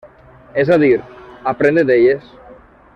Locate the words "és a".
0.61-0.77